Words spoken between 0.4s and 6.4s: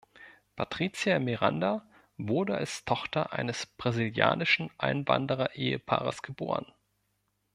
Patricia Miranda wurde als Tochter eines brasilianischen Einwanderer-Ehepaares